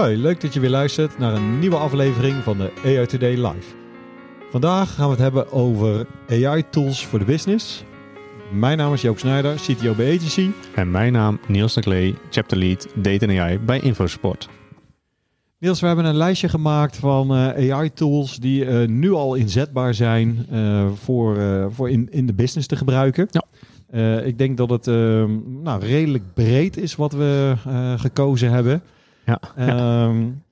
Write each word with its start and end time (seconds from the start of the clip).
Hoi, 0.00 0.16
leuk 0.16 0.40
dat 0.40 0.54
je 0.54 0.60
weer 0.60 0.70
luistert 0.70 1.18
naar 1.18 1.34
een 1.34 1.58
nieuwe 1.58 1.76
aflevering 1.76 2.42
van 2.42 2.58
de 2.58 2.72
AI 2.84 3.06
Today 3.06 3.34
Live. 3.34 3.74
Vandaag 4.50 4.94
gaan 4.94 5.04
we 5.04 5.10
het 5.10 5.20
hebben 5.20 5.52
over 5.52 6.06
AI-tools 6.28 7.06
voor 7.06 7.18
de 7.18 7.24
business. 7.24 7.84
Mijn 8.52 8.78
naam 8.78 8.92
is 8.92 9.02
Joop 9.02 9.18
Snijder, 9.18 9.54
CTO 9.54 9.94
bij 9.94 10.16
Agency. 10.16 10.50
En 10.74 10.90
mijn 10.90 11.12
naam 11.12 11.40
Niels 11.48 11.74
de 11.74 11.80
Klee, 11.80 12.14
Chapter 12.30 12.58
Lead 12.58 12.88
Data 12.94 13.26
en 13.26 13.40
AI 13.40 13.58
bij 13.58 13.80
Infosport. 13.80 14.48
Niels, 15.58 15.80
we 15.80 15.86
hebben 15.86 16.04
een 16.04 16.16
lijstje 16.16 16.48
gemaakt 16.48 16.96
van 16.96 17.34
eh, 17.34 17.74
AI-tools 17.74 18.36
die 18.36 18.64
eh, 18.64 18.88
nu 18.88 19.12
al 19.12 19.34
inzetbaar 19.34 19.94
zijn 19.94 20.46
uh, 20.52 20.86
voor, 20.94 21.38
voor 21.72 21.90
in, 21.90 22.08
in 22.10 22.26
de 22.26 22.34
business 22.34 22.66
te 22.66 22.76
gebruiken. 22.76 23.28
Ja. 23.30 24.18
ik 24.20 24.38
denk 24.38 24.56
dat 24.56 24.70
het 24.70 24.86
nou, 25.62 25.80
redelijk 25.80 26.34
breed 26.34 26.76
is 26.76 26.96
wat 26.96 27.12
we 27.12 27.54
gekozen 27.96 28.50
hebben. 28.50 28.82
Ja. 29.56 30.06
Um, 30.06 30.42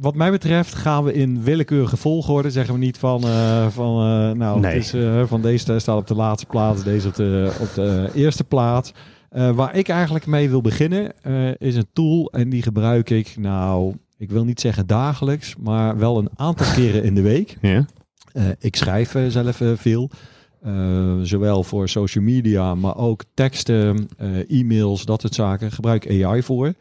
wat 0.00 0.14
mij 0.14 0.30
betreft 0.30 0.74
gaan 0.74 1.04
we 1.04 1.12
in 1.12 1.42
willekeurige 1.42 1.96
volgorde. 1.96 2.50
Zeggen 2.50 2.74
we 2.74 2.80
niet 2.80 2.98
van, 2.98 3.26
uh, 3.26 3.66
van 3.66 3.94
uh, 3.94 4.36
nou, 4.36 4.60
nee. 4.60 4.74
het 4.74 4.84
is, 4.84 4.94
uh, 4.94 5.22
van 5.26 5.42
deze 5.42 5.78
staat 5.78 5.98
op 5.98 6.06
de 6.06 6.14
laatste 6.14 6.46
plaats, 6.46 6.82
deze 6.82 7.08
op 7.08 7.14
de, 7.14 7.56
op 7.60 7.74
de 7.74 8.10
eerste 8.14 8.44
plaats. 8.44 8.92
waar 9.30 9.74
ik 9.74 9.88
eigenlijk 9.88 10.26
mee 10.26 10.50
wil 10.50 10.60
beginnen 10.60 11.12
is 11.58 11.76
een 11.76 11.88
tool 11.92 12.30
en 12.32 12.48
die 12.48 12.62
gebruik 12.62 13.10
ik 13.10 13.34
nou, 13.38 13.96
ik 14.16 14.30
wil 14.30 14.44
niet 14.44 14.60
zeggen 14.60 14.86
dagelijks, 14.86 15.56
maar 15.56 15.98
wel 15.98 16.18
een 16.18 16.30
aantal 16.36 16.66
keren 16.74 17.04
in 17.04 17.14
de 17.14 17.22
week. 17.22 17.56
Ja. 17.60 17.84
ik 18.58 18.76
schrijf 18.76 19.14
zelf 19.28 19.60
veel. 19.74 20.10
Uh, 20.66 21.12
zowel 21.22 21.62
voor 21.62 21.88
social 21.88 22.24
media, 22.24 22.74
maar 22.74 22.96
ook 22.96 23.24
teksten, 23.34 24.08
uh, 24.20 24.60
e-mails, 24.60 25.04
dat 25.04 25.20
soort 25.20 25.34
zaken. 25.34 25.72
Gebruik 25.72 26.24
AI 26.24 26.42
voor. 26.42 26.74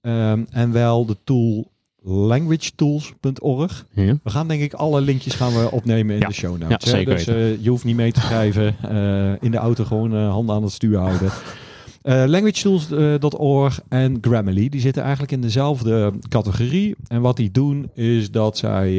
Um, 0.00 0.46
en 0.50 0.72
wel 0.72 1.06
de 1.06 1.16
tool 1.24 1.70
languagetools.org. 2.02 3.86
Ja. 3.92 4.18
We 4.22 4.30
gaan 4.30 4.48
denk 4.48 4.62
ik 4.62 4.72
alle 4.72 5.00
linkjes 5.00 5.34
gaan 5.34 5.52
we 5.52 5.70
opnemen 5.70 6.14
in 6.14 6.20
ja. 6.20 6.26
de 6.26 6.34
show 6.34 6.58
notes. 6.58 6.90
Ja, 6.90 6.96
zeker 6.96 7.14
dus 7.14 7.28
uh, 7.28 7.62
je 7.62 7.70
hoeft 7.70 7.84
niet 7.84 7.96
mee 7.96 8.12
te 8.12 8.20
schrijven. 8.20 8.76
in 9.40 9.50
de 9.50 9.56
auto 9.56 9.84
gewoon 9.84 10.14
handen 10.14 10.54
aan 10.54 10.62
het 10.62 10.72
stuur 10.72 10.98
houden. 10.98 11.30
languagetools.org 12.08 13.80
en 13.88 14.18
Grammarly, 14.20 14.68
die 14.68 14.80
zitten 14.80 15.02
eigenlijk 15.02 15.32
in 15.32 15.40
dezelfde 15.40 16.12
categorie. 16.28 16.96
En 17.06 17.20
wat 17.20 17.36
die 17.36 17.50
doen 17.50 17.90
is 17.94 18.30
dat 18.30 18.58
zij 18.58 18.92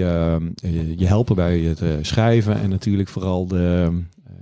je 0.98 1.06
helpen 1.06 1.36
bij 1.36 1.60
het 1.60 1.82
schrijven 2.02 2.60
en 2.60 2.70
natuurlijk 2.70 3.10
vooral 3.10 3.48
de, 3.48 3.92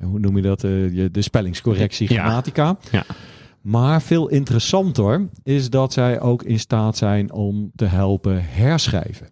hoe 0.01 0.19
noem 0.19 0.35
je 0.35 0.41
dat, 0.41 0.61
de, 0.61 1.09
de 1.11 1.21
spellingscorrectie, 1.21 2.07
grammatica. 2.07 2.65
Ja. 2.65 2.77
ja. 2.91 3.15
Maar 3.61 4.01
veel 4.01 4.27
interessanter 4.27 5.29
is 5.43 5.69
dat 5.69 5.93
zij 5.93 6.19
ook 6.19 6.43
in 6.43 6.59
staat 6.59 6.97
zijn 6.97 7.31
om 7.31 7.71
te 7.75 7.85
helpen 7.85 8.43
herschrijven. 8.43 9.29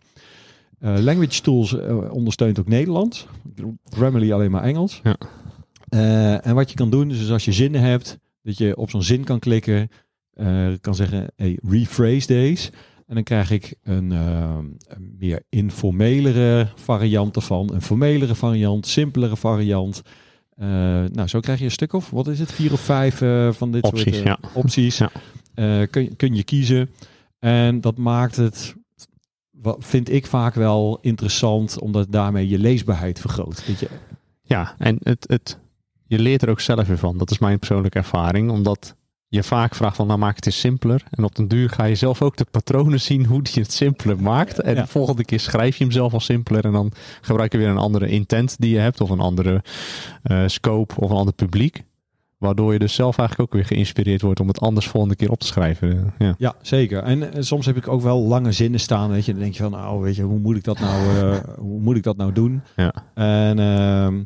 Language 0.80 1.42
Tools 1.42 1.76
ondersteunt 2.10 2.60
ook 2.60 2.68
Nederlands. 2.68 3.28
Grammarly 3.90 4.32
alleen 4.32 4.52
maar 4.52 4.64
Engels. 4.64 5.02
Ja. 5.04 5.16
En 6.42 6.56
wat 6.56 6.70
je 6.70 6.76
kan 6.76 6.90
doen, 6.90 7.12
is 7.12 7.20
dus 7.20 7.32
als 7.32 7.46
je 7.46 7.52
zinnen 7.52 7.82
hebt, 7.82 8.18
dat 8.46 8.58
je 8.58 8.76
op 8.76 8.90
zo'n 8.90 9.04
zin 9.04 9.24
kan 9.24 9.40
klikken, 9.40 9.90
kan 10.82 10.96
zeggen, 10.96 11.32
hey, 11.36 11.60
rephrase 11.68 12.28
deze. 12.28 12.72
En 13.08 13.16
dan 13.16 13.24
krijg 13.24 13.52
ik 13.52 13.76
een, 13.84 14.12
een 14.12 14.78
meer 15.18 15.44
informelere 15.50 16.68
variant 16.76 17.36
ervan, 17.36 17.74
een 17.74 17.82
formelere 17.82 18.36
variant, 18.36 18.88
simpelere 18.88 19.38
variant. 19.38 20.02
Uh, 20.58 20.68
nou, 21.12 21.28
zo 21.28 21.40
krijg 21.40 21.60
je 21.60 21.66
een 21.66 21.72
stuk 21.72 21.94
of, 21.94 22.10
wat 22.10 22.28
is 22.28 22.40
het, 22.40 22.52
vier 22.52 22.74
of 22.74 22.80
vijf 22.80 23.18
van 23.58 23.72
dit 23.72 23.84
opties, 23.84 24.16
soort 24.16 24.28
ja. 24.28 24.40
opties. 24.54 25.02
Ja. 25.56 25.86
kun, 25.86 26.16
kun 26.16 26.36
je 26.36 26.44
kiezen. 26.44 26.90
En 27.40 27.82
dat 27.82 27.98
maakt 27.98 28.36
het, 28.36 28.76
wat 29.52 29.78
vind 29.80 30.12
ik 30.12 30.26
vaak 30.26 30.54
wel 30.54 30.98
interessant, 31.02 31.80
omdat 31.80 32.12
daarmee 32.12 32.50
je 32.50 32.60
leesbaarheid 32.60 33.20
vergroot. 33.20 33.64
Je... 33.80 33.88
Ja, 34.42 34.76
en 34.78 34.98
het, 35.00 35.26
het, 35.28 35.60
je 36.08 36.20
leert 36.20 36.42
er 36.42 36.50
ook 36.50 36.60
zelf 36.60 36.88
weer 36.88 36.98
van. 36.98 37.18
Dat 37.18 37.32
is 37.32 37.40
mijn 37.40 37.58
persoonlijke 37.60 37.98
ervaring, 37.98 38.52
omdat 38.52 38.96
je 39.28 39.44
vaak 39.44 39.76
vraagt 39.76 39.96
van 39.96 40.08
nou 40.08 40.20
maak 40.20 40.36
het 40.36 40.46
eens 40.46 40.60
simpeler. 40.60 41.04
En 41.10 41.24
op 41.24 41.36
den 41.36 41.48
duur 41.48 41.70
ga 41.70 41.84
je 41.84 41.96
zelf 41.96 42.22
ook 42.22 42.38
de 42.38 42.46
patronen 42.52 43.02
zien 43.02 43.26
hoe 43.26 43.42
die 43.42 43.64
het 43.64 43.72
simpeler 43.72 44.22
maakt. 44.22 44.60
En 44.62 44.76
Ja. 44.76 44.82
de 44.82 44.88
volgende 44.88 45.26
keer 45.26 45.40
schrijf 45.40 45.78
je 45.78 45.84
hem 45.84 45.94
zelf 45.94 46.14
al 46.14 46.20
simpeler. 46.20 46.66
En 46.66 46.72
dan 46.72 46.92
gebruik 47.22 47.52
je 47.52 47.58
weer 47.58 47.68
een 47.68 47.78
andere 47.78 48.08
intent 48.08 48.56
die 48.60 48.70
je 48.74 48.80
hebt. 48.80 49.02
Of 49.02 49.10
een 49.10 49.20
andere 49.20 49.64
uh, 50.24 50.44
scope 50.46 50.96
of 51.00 51.10
een 51.10 51.16
ander 51.18 51.34
publiek. 51.34 51.84
Waardoor 52.38 52.74
je 52.74 52.80
dus 52.80 52.94
zelf 52.94 53.18
eigenlijk 53.18 53.50
ook 53.50 53.56
weer 53.56 53.68
geïnspireerd 53.68 54.22
wordt 54.22 54.40
om 54.40 54.48
het 54.48 54.60
anders 54.60 54.88
volgende 54.88 55.16
keer 55.16 55.32
op 55.32 55.40
te 55.40 55.46
schrijven. 55.48 56.14
Ja, 56.18 56.36
ja 56.38 56.54
zeker. 56.62 57.04
En 57.04 57.20
uh, 57.20 57.28
soms 57.40 57.66
heb 57.66 57.78
ik 57.78 57.88
ook 57.88 58.02
wel 58.02 58.20
lange 58.22 58.52
zinnen 58.52 58.80
staan. 58.80 59.10
Weet 59.10 59.26
je, 59.26 59.32
dan 59.32 59.42
denk 59.42 59.54
je 59.54 59.64
van 59.64 59.72
nou 59.72 60.02
weet 60.02 60.16
je, 60.16 60.22
hoe 60.24 60.40
moet 60.40 60.56
ik 60.58 60.64
dat 60.64 60.80
nou, 60.80 61.16
uh, 61.18 61.38
hoe 61.58 61.80
moet 61.80 61.96
ik 61.98 62.04
dat 62.04 62.18
nou 62.18 62.32
doen? 62.32 62.62
Ja. 62.76 62.94
En 63.14 63.60
ehm, 63.60 64.24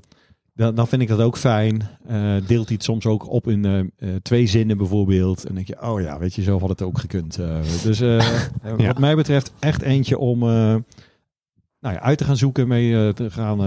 dan, 0.60 0.76
dan 0.76 0.88
vind 0.88 1.02
ik 1.02 1.08
dat 1.08 1.20
ook 1.20 1.38
fijn. 1.38 1.82
Uh, 2.10 2.36
deelt 2.48 2.68
hij 2.68 2.76
het 2.76 2.84
soms 2.84 3.06
ook 3.06 3.30
op 3.30 3.48
in 3.48 3.66
uh, 3.66 3.80
uh, 3.80 4.16
twee 4.22 4.48
zinnen 4.48 4.78
bijvoorbeeld. 4.78 5.40
En 5.40 5.46
dan 5.46 5.56
denk 5.56 5.68
je, 5.68 5.82
oh 5.82 6.02
ja, 6.02 6.20
weet 6.20 6.34
je, 6.34 6.42
zo 6.42 6.60
had 6.60 6.70
het 6.70 6.82
ook 6.82 7.00
gekund. 7.00 7.40
dus 7.84 8.00
ja. 8.00 8.22
wat 8.78 9.00
mij 9.00 9.16
betreft 9.16 9.52
echt 9.60 9.82
eentje 9.82 10.18
om 10.18 10.40
nou 10.40 11.96
ja, 11.96 12.00
uit 12.00 12.18
te 12.18 12.24
gaan 12.24 12.38
zoeken, 12.38 12.68
mee 12.68 13.14
te 13.14 13.32
gaan 13.32 13.62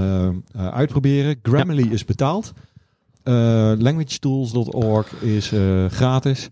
uitproberen. 0.54 1.38
Grammarly 1.42 1.84
ja. 1.84 1.90
is 1.90 2.04
betaald. 2.04 2.52
languagetools.org 3.78 5.12
is 5.22 5.52
gratis. 5.88 6.48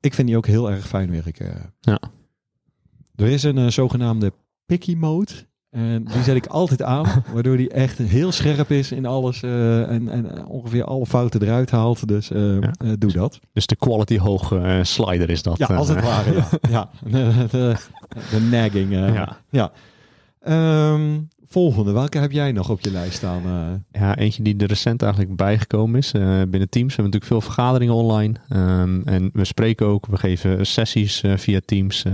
ik 0.00 0.14
vind 0.14 0.26
die 0.26 0.36
ook 0.36 0.46
heel 0.46 0.70
erg 0.70 0.86
fijn 0.86 1.10
werken. 1.10 1.74
Ja. 1.80 2.00
Er 3.14 3.28
is 3.28 3.42
een 3.42 3.72
zogenaamde 3.72 4.32
picky 4.66 4.94
mode. 4.94 5.32
En 5.72 6.04
die 6.04 6.22
zet 6.22 6.36
ik 6.36 6.46
altijd 6.46 6.82
aan, 6.82 7.06
waardoor 7.34 7.56
die 7.56 7.70
echt 7.70 7.98
heel 7.98 8.32
scherp 8.32 8.70
is 8.70 8.92
in 8.92 9.06
alles 9.06 9.42
uh, 9.42 9.90
en, 9.90 10.08
en, 10.08 10.46
ongeveer 10.46 10.84
alle 10.84 11.06
fouten 11.06 11.42
eruit 11.42 11.70
haalt. 11.70 12.08
Dus 12.08 12.30
uh, 12.30 12.60
ja. 12.60 12.72
uh, 12.84 12.92
doe 12.98 13.12
dat. 13.12 13.40
Dus 13.52 13.66
de 13.66 13.76
quality 13.76 14.18
hoge 14.18 14.80
slider 14.82 15.30
is 15.30 15.42
dat. 15.42 15.58
Ja, 15.58 15.66
als 15.66 15.88
het 15.88 16.02
ware. 16.02 16.34
Ja. 16.34 16.48
ja. 16.70 16.90
De, 17.04 17.46
de, 17.50 17.76
de 18.30 18.40
nagging. 18.40 18.92
ja. 18.92 19.36
ja. 19.50 19.72
Um, 20.92 21.28
volgende, 21.46 21.92
welke 21.92 22.18
heb 22.18 22.32
jij 22.32 22.52
nog 22.52 22.70
op 22.70 22.80
je 22.80 22.90
lijst 22.90 23.16
staan? 23.16 23.42
Ja, 23.92 24.16
eentje 24.16 24.42
die 24.42 24.56
er 24.56 24.66
recent 24.66 25.02
eigenlijk 25.02 25.36
bijgekomen 25.36 25.98
is. 25.98 26.12
binnen 26.12 26.50
Teams 26.68 26.96
we 26.96 27.02
hebben 27.02 27.04
natuurlijk 27.04 27.24
veel 27.24 27.40
vergaderingen 27.40 27.94
online. 27.94 28.34
Um, 28.50 29.02
en 29.04 29.30
we 29.32 29.44
spreken 29.44 29.86
ook, 29.86 30.06
we 30.06 30.16
geven 30.16 30.66
sessies 30.66 31.22
via 31.36 31.60
Teams 31.64 32.04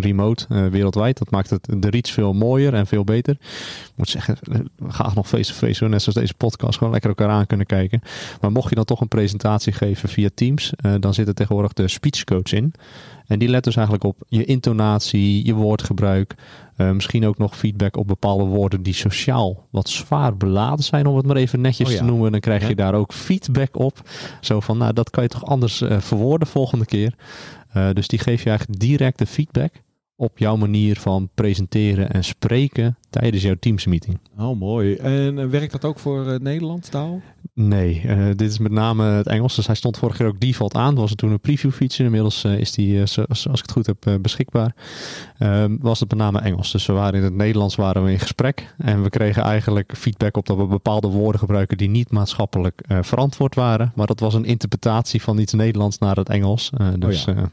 remote 0.00 0.46
uh, 0.48 0.66
wereldwijd. 0.66 1.18
Dat 1.18 1.30
maakt 1.30 1.50
het 1.50 1.68
de 1.76 1.90
reach 1.90 2.10
veel 2.10 2.32
mooier 2.32 2.74
en 2.74 2.86
veel 2.86 3.04
beter. 3.04 3.34
Ik 3.40 3.92
moet 3.96 4.08
zeggen, 4.08 4.36
we 4.42 4.64
gaan 4.88 5.12
nog 5.14 5.28
face-to-face 5.28 5.74
-face, 5.74 5.88
net 5.88 6.02
zoals 6.02 6.18
deze 6.18 6.34
podcast, 6.34 6.78
gewoon 6.78 6.92
lekker 6.92 7.10
elkaar 7.10 7.28
aan 7.28 7.46
kunnen 7.46 7.66
kijken. 7.66 8.02
Maar 8.40 8.52
mocht 8.52 8.68
je 8.68 8.74
dan 8.74 8.84
toch 8.84 9.00
een 9.00 9.08
presentatie 9.08 9.72
geven 9.72 10.08
via 10.08 10.28
Teams, 10.34 10.72
uh, 10.86 10.94
dan 11.00 11.14
zit 11.14 11.28
er 11.28 11.34
tegenwoordig 11.34 11.72
de 11.72 11.88
speech 11.88 12.24
coach 12.24 12.52
in. 12.52 12.74
En 13.26 13.38
die 13.38 13.48
let 13.48 13.64
dus 13.64 13.76
eigenlijk 13.76 14.04
op 14.04 14.16
je 14.28 14.44
intonatie, 14.44 15.46
je 15.46 15.54
woordgebruik. 15.54 16.34
Uh, 16.76 16.90
misschien 16.90 17.26
ook 17.26 17.38
nog 17.38 17.56
feedback 17.56 17.96
op 17.96 18.06
bepaalde 18.06 18.44
woorden 18.44 18.82
die 18.82 18.94
sociaal 18.94 19.66
wat 19.70 19.88
zwaar 19.88 20.36
beladen 20.36 20.84
zijn, 20.84 21.06
om 21.06 21.16
het 21.16 21.26
maar 21.26 21.36
even 21.36 21.60
netjes 21.60 21.86
Oh 21.86 21.92
ja. 21.92 21.98
te 21.98 22.04
noemen. 22.04 22.30
Dan 22.32 22.40
krijg 22.40 22.62
Ja. 22.62 22.68
je 22.68 22.74
daar 22.74 22.94
ook 22.94 23.12
feedback 23.12 23.78
op. 23.78 24.02
Zo 24.40 24.60
van, 24.60 24.78
nou, 24.78 24.92
dat 24.92 25.10
kan 25.10 25.22
je 25.22 25.28
toch 25.28 25.44
anders 25.44 25.80
uh, 25.80 26.00
verwoorden 26.00 26.48
volgende 26.48 26.84
keer. 26.84 27.14
Uh, 27.76 27.88
dus 27.92 28.08
die 28.08 28.18
geeft 28.18 28.42
je 28.42 28.48
eigenlijk 28.48 28.80
directe 28.80 29.26
feedback 29.26 29.72
op 30.20 30.38
jouw 30.38 30.56
manier 30.56 30.96
van 30.96 31.28
presenteren 31.34 32.10
en 32.10 32.24
spreken 32.24 32.98
tijdens 33.10 33.42
jouw 33.42 33.54
Teams 33.60 33.86
meeting. 33.86 34.18
Oh, 34.38 34.58
mooi. 34.58 34.94
En 34.94 35.38
uh, 35.38 35.46
werkt 35.46 35.72
dat 35.72 35.84
ook 35.84 35.98
voor 35.98 36.26
uh, 36.26 36.38
Nederlands 36.38 36.88
taal? 36.88 37.20
Nee, 37.60 38.00
eh, 38.06 38.26
dit 38.26 38.50
is 38.50 38.58
met 38.58 38.72
name 38.72 39.04
het 39.04 39.26
Engels. 39.26 39.54
Dus 39.56 39.66
hij 39.66 39.74
stond 39.74 39.96
vorige 39.98 40.18
keer 40.18 40.26
ook 40.26 40.40
default 40.40 40.74
aan. 40.74 40.90
Dat 40.90 41.00
was 41.00 41.10
het 41.10 41.18
toen 41.18 41.30
een 41.30 41.40
preview 41.40 41.70
feature. 41.70 42.04
Inmiddels 42.04 42.44
eh, 42.44 42.58
is 42.58 42.72
die, 42.72 43.00
eh, 43.00 43.06
zo- 43.06 43.24
als 43.28 43.44
ik 43.44 43.52
het 43.56 43.70
goed 43.72 43.86
heb, 43.86 44.18
beschikbaar. 44.22 44.74
Ehm, 45.38 45.76
was 45.80 46.00
het 46.00 46.08
met 46.10 46.18
name 46.18 46.38
Engels. 46.40 46.72
Dus 46.72 46.86
we 46.86 46.92
waren 46.92 47.18
in 47.18 47.24
het 47.24 47.34
Nederlands 47.34 47.74
waren 47.76 48.04
we 48.04 48.10
in 48.12 48.18
gesprek. 48.18 48.74
En 48.78 49.02
we 49.02 49.10
kregen 49.10 49.42
eigenlijk 49.42 49.92
feedback 49.96 50.36
op 50.36 50.46
dat 50.46 50.56
we 50.56 50.66
bepaalde 50.66 51.08
woorden 51.08 51.40
gebruiken 51.40 51.76
die 51.76 51.88
niet 51.88 52.10
maatschappelijk 52.10 52.82
verantwoord 53.00 53.54
waren. 53.54 53.92
Maar 53.94 54.06
dat 54.06 54.20
was 54.20 54.34
een 54.34 54.44
interpretatie 54.44 55.22
van 55.22 55.38
iets 55.38 55.52
Nederlands 55.52 55.98
naar 55.98 56.16
het 56.16 56.28
Engels. 56.28 56.70
Eh, 56.78 56.86
dus 56.98 57.24
ja. 57.24 57.50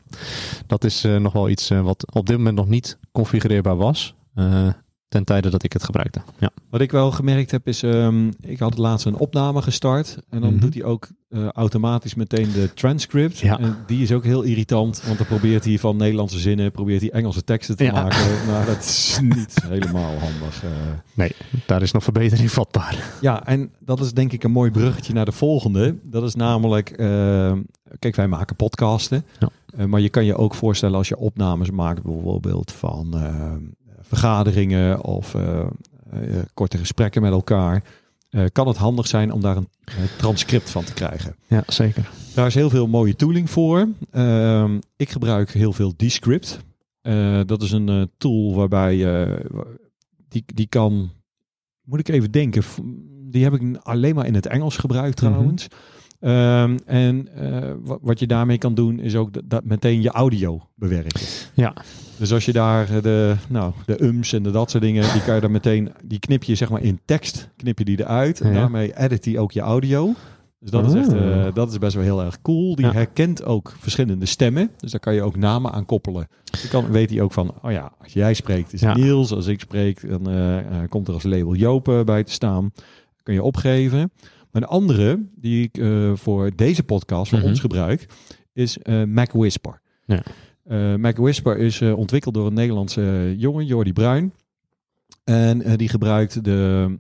dat 0.68 0.84
is 0.84 1.02
nog 1.19 1.34
wel 1.34 1.50
iets 1.50 1.69
wat 1.69 2.06
op 2.16 2.25
dit 2.28 2.38
moment 2.38 2.56
nog 2.56 2.68
niet 2.68 2.98
configureerbaar 3.12 3.78
was. 3.78 4.13
eh, 4.36 4.68
ten 5.07 5.24
tijde 5.24 5.50
dat 5.50 5.63
ik 5.63 5.74
het 5.74 5.84
gebruikte. 5.84 6.22
Ja. 6.40 6.50
Wat 6.69 6.81
ik 6.81 6.92
wel 6.92 7.12
gemerkt 7.12 7.52
heb 7.52 7.68
is, 7.68 7.84
ehm, 7.84 8.28
ik 8.42 8.60
had 8.60 8.78
laatst 8.78 9.06
een 9.06 9.18
opname 9.18 9.62
gestart 9.62 10.18
en 10.30 10.42
dan 10.42 10.52
Mhm. 10.52 10.60
doet 10.62 10.74
hij 10.74 10.84
ook 10.84 11.07
eh, 11.30 11.48
automatisch 11.48 12.16
meteen 12.16 12.52
de 12.52 12.74
transcript. 12.74 13.38
Ja. 13.38 13.60
En 13.60 13.78
die 13.88 14.02
is 14.02 14.12
ook 14.12 14.24
heel 14.24 14.42
irritant, 14.42 15.02
want 15.06 15.18
dan 15.18 15.28
probeert 15.28 15.66
hij 15.66 15.80
van 15.80 15.98
Nederlandse 15.98 16.40
zinnen, 16.40 16.72
probeert 16.72 17.02
hij 17.02 17.12
Engelse 17.12 17.44
teksten 17.44 17.78
te 17.78 17.84
Ja. 17.84 17.92
maken. 17.92 18.46
Maar 18.48 18.66
dat 18.75 18.78
is 18.80 19.19
niet 19.22 19.56
helemaal 19.68 20.12
handig. 20.19 20.63
eh. 20.63 20.69
Nee, 21.13 21.31
daar 21.66 21.81
is 21.81 21.92
nog 21.92 22.04
verbetering 22.04 22.52
vatbaar. 22.52 23.13
Ja, 23.22 23.46
en 23.46 23.72
dat 23.80 24.00
is 24.00 24.13
denk 24.13 24.31
ik 24.31 24.44
een 24.44 24.52
mooi 24.52 24.72
bruggetje 24.72 25.13
naar 25.13 25.25
de 25.25 25.31
volgende. 25.31 25.96
Dat 26.04 26.24
is 26.24 26.36
namelijk, 26.36 26.90
eh, 26.90 27.54
kijk, 28.00 28.16
wij 28.16 28.28
maken 28.28 28.56
podcasten. 28.56 29.25
Ja. 29.40 29.86
Maar 29.88 30.02
je 30.02 30.10
kan 30.10 30.25
je 30.25 30.36
ook 30.36 30.56
voorstellen 30.56 30.98
als 30.98 31.07
je 31.07 31.18
opnames 31.18 31.72
maakt, 31.72 32.04
bijvoorbeeld 32.04 32.72
van 32.72 33.13
eh, 33.18 33.52
vergaderingen 34.07 35.04
of 35.04 35.36
eh, 35.36 35.60
eh, 35.60 35.68
korte 36.54 36.78
gesprekken 36.78 37.22
met 37.22 37.31
elkaar. 37.31 37.84
eh, 38.30 38.44
kan 38.52 38.68
het 38.68 38.78
handig 38.78 39.07
zijn 39.07 39.31
om 39.31 39.42
daar 39.42 39.57
een 39.57 39.68
transcript 40.18 40.69
van 40.69 40.84
te 40.84 40.94
krijgen. 40.94 41.36
Ja, 41.48 41.63
zeker. 41.68 42.10
Daar 42.34 42.48
is 42.48 42.54
heel 42.56 42.69
veel 42.69 42.88
mooie 42.88 43.16
tooling 43.16 43.50
voor. 43.50 43.88
Ehm, 44.12 44.80
ik 44.96 45.10
gebruik 45.10 45.52
heel 45.52 45.74
veel 45.74 45.94
Descript. 45.98 46.60
Dat 47.46 47.62
is 47.62 47.72
een 47.72 48.12
tool 48.18 48.56
waarbij 48.56 48.96
je 48.96 49.46
die, 50.30 50.44
die 50.54 50.68
kan, 50.68 51.12
moet 51.84 52.00
ik 52.00 52.07
even 52.07 52.31
denken, 52.31 52.63
die 53.31 53.44
heb 53.44 53.54
ik 53.54 53.78
alleen 53.84 54.16
maar 54.16 54.25
in 54.25 54.34
het 54.36 54.46
Engels 54.46 54.78
gebruikt 54.78 55.22
Mhm. 55.22 55.31
trouwens. 55.31 55.68
Ehm, 56.20 56.78
en 56.86 57.28
eh, 57.36 57.72
wa- 57.82 57.98
wat 58.02 58.20
je 58.20 58.28
daarmee 58.28 58.58
kan 58.58 58.74
doen 58.74 59.00
is 59.00 59.16
ook 59.16 59.34
dat, 59.34 59.44
dat 59.46 59.64
meteen 59.64 60.02
je 60.02 60.10
audio 60.10 60.62
bewerken. 60.76 61.22
Ja. 61.54 61.74
Dus 62.18 62.34
als 62.34 62.46
je 62.46 62.54
daar 62.54 62.90
eh, 62.96 63.02
de, 63.02 63.36
nou, 63.50 63.74
de 63.86 64.04
ums 64.04 64.34
en 64.34 64.44
de 64.44 64.52
dat 64.52 64.70
soort 64.72 64.84
dingen, 64.84 65.14
die 65.14 65.24
kan 65.24 65.36
je 65.36 65.42
dan 65.42 65.52
meteen, 65.52 65.92
die 66.04 66.20
knip 66.20 66.44
je 66.44 66.56
zeg 66.56 66.70
maar 66.70 66.82
in 66.82 67.00
tekst, 67.06 67.50
knip 67.58 67.78
je 67.80 67.86
die 67.86 68.00
eruit. 68.00 68.42
En 68.42 68.50
Ja. 68.54 68.60
daarmee 68.60 68.98
edit 69.00 69.24
die 69.24 69.40
ook 69.40 69.52
je 69.52 69.62
audio. 69.62 70.14
Dus 70.60 70.72
dat 70.72 70.86
is 70.86 70.94
echt, 70.94 71.14
eh, 71.14 71.46
Ah. 71.46 71.54
dat 71.56 71.72
is 71.72 71.78
best 71.78 71.94
wel 71.96 72.04
heel 72.04 72.24
erg 72.24 72.42
cool. 72.42 72.76
Die 72.76 72.86
Ja. 72.86 72.92
herkent 72.92 73.44
ook 73.44 73.74
verschillende 73.80 74.26
stemmen. 74.26 74.72
Dus 74.78 74.92
daar 74.92 75.00
kan 75.00 75.14
je 75.14 75.22
ook 75.24 75.36
namen 75.36 75.72
aan 75.72 75.86
koppelen. 75.86 76.28
Je 76.62 76.68
kan, 76.68 76.92
weet 76.92 77.10
hij 77.10 77.22
ook 77.22 77.32
van, 77.34 77.54
oh 77.62 77.72
ja, 77.72 77.92
als 78.02 78.14
jij 78.14 78.34
spreekt 78.34 78.74
is 78.74 78.82
Ja. 78.82 78.94
Niels. 78.96 79.32
Als 79.32 79.48
ik 79.48 79.60
spreek, 79.60 80.10
dan 80.10 80.30
eh, 80.30 80.58
eh, 80.60 80.90
komt 80.90 81.08
er 81.08 81.14
als 81.14 81.24
label 81.24 81.56
Jopen 81.56 82.06
bij 82.06 82.24
te 82.24 82.32
staan. 82.32 82.72
Kun 83.24 83.34
je 83.34 83.44
opgeven. 83.44 84.12
Een 84.56 84.66
andere, 84.66 85.25
die 85.36 85.63
ik 85.63 85.78
eh, 85.78 86.12
voor 86.16 86.52
deze 86.56 86.84
podcast, 86.84 87.30
voor 87.30 87.40
Mhm. 87.40 87.48
ons 87.48 87.60
gebruik, 87.60 88.06
is 88.54 88.78
eh, 88.78 89.04
Mac 89.04 89.31
Whisper. 89.31 89.81
Ja. 90.06 90.24
Eh, 90.63 90.96
Mac 90.96 91.18
Whisper 91.18 91.57
is 91.57 91.81
ontwikkeld 91.81 92.34
door 92.34 92.48
een 92.48 92.54
Nederlandse 92.54 93.34
jongen, 93.38 93.66
Jordi 93.66 93.94
Bruin. 93.94 94.34
En 95.24 95.78
die 95.78 95.90
gebruikt 95.90 96.44
de 96.44 96.98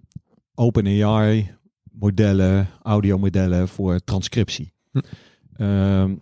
OpenAI 0.55 1.51
modellen, 1.91 2.67
audiomodellen 2.81 3.67
voor 3.67 3.99
transcriptie. 3.99 4.73
Hm. 4.91 4.99
Ehm, 5.53 6.15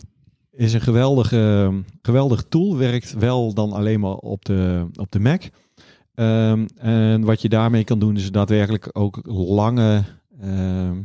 is 0.52 0.74
een 0.74 0.82
geweldige, 0.82 1.72
geweldige 2.02 2.48
tool. 2.48 2.78
Werkt 2.78 3.14
wel 3.14 3.54
dan 3.54 3.72
alleen 3.72 4.00
maar 4.00 4.16
op 4.16 4.46
de, 4.46 4.88
op 4.96 5.12
de 5.12 5.20
Mac. 5.20 5.44
Ehm, 6.16 6.66
en 6.76 7.24
wat 7.24 7.42
je 7.42 7.50
daarmee 7.50 7.84
kan 7.84 8.00
doen 8.00 8.16
is 8.16 8.32
daadwerkelijk 8.32 8.90
ook 8.92 9.20
lange 9.28 10.04
ehm, 10.42 10.96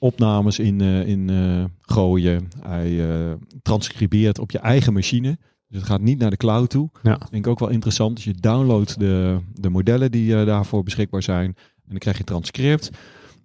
opnames 0.00 0.58
in, 0.58 0.80
eh, 0.80 1.06
in 1.06 1.30
eh, 1.30 1.64
gooien. 1.80 2.48
Hij 2.60 3.10
eh, 3.10 3.32
transcribeert 3.62 4.38
op 4.38 4.50
je 4.50 4.58
eigen 4.58 4.92
machine. 4.92 5.38
Dus 5.68 5.78
het 5.78 5.88
gaat 5.88 6.00
niet 6.00 6.18
naar 6.18 6.30
de 6.30 6.36
cloud 6.36 6.70
toe. 6.70 6.90
Ja. 7.02 7.20
Ik 7.30 7.46
ook 7.46 7.58
wel 7.58 7.68
interessant. 7.68 8.16
Dus 8.16 8.24
je 8.24 8.34
downloadt 8.34 8.98
de, 8.98 9.38
de 9.54 9.68
modellen 9.68 10.10
die 10.10 10.44
daarvoor 10.44 10.82
beschikbaar 10.82 11.22
zijn. 11.22 11.46
En 11.46 11.88
dan 11.88 11.98
krijg 11.98 12.18
je 12.18 12.24
transcript. 12.24 12.90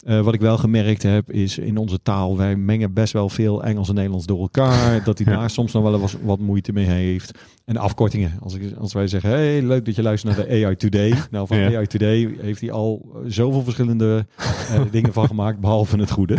Eh, 0.06 0.22
wat 0.22 0.34
ik 0.34 0.40
wel 0.42 0.57
gemerkt 0.57 1.04
heb 1.04 1.31
is 1.31 1.57
in 1.57 1.78
onze 1.78 2.02
taal, 2.02 2.38
wij 2.38 2.56
mengen 2.56 2.94
best 2.94 3.13
wel 3.13 3.30
veel 3.30 3.63
Engels 3.63 3.90
en 3.90 3.96
Nederlands 3.96 4.25
door 4.25 4.40
elkaar. 4.40 5.04
Dat 5.04 5.18
hij 5.19 5.34
Ja. 5.34 5.40
daar 5.40 5.50
soms 5.50 5.72
nog 5.74 5.84
wel 5.84 6.02
eens 6.02 6.16
wat 6.24 6.40
moeite 6.40 6.74
mee 6.74 6.86
heeft. 6.86 7.40
En 7.66 7.78
afkortingen. 7.78 8.31
Als, 8.40 8.54
ik, 8.54 8.75
als 8.78 8.94
wij 8.94 9.07
zeggen, 9.07 9.30
hey, 9.30 9.62
leuk 9.62 9.86
dat 9.86 9.96
je 9.96 10.02
luistert 10.02 10.38
naar 10.38 10.46
de 10.48 10.66
AI 10.66 10.75
Today. 10.75 11.13
Nou, 11.31 11.48
van 11.48 11.57
Ja. 11.57 11.78
AI 11.78 11.88
Today 11.88 12.36
heeft 12.42 12.62
hij 12.62 12.72
al 12.72 13.16
zoveel 13.28 13.62
verschillende 13.63 14.25
eh, 14.38 14.81
dingen 14.92 15.13
van 15.13 15.28
gemaakt, 15.28 15.60
behalve 15.60 15.98
het 15.98 16.12
goede. 16.12 16.38